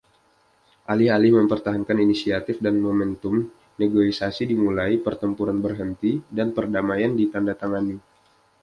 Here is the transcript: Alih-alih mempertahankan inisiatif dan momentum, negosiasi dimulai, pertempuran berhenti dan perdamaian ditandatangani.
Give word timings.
Alih-alih 0.91 1.29
mempertahankan 1.39 1.97
inisiatif 2.05 2.55
dan 2.65 2.75
momentum, 2.87 3.35
negosiasi 3.81 4.43
dimulai, 4.51 4.91
pertempuran 5.05 5.57
berhenti 5.65 6.11
dan 6.37 6.47
perdamaian 6.57 7.13
ditandatangani. 7.19 7.95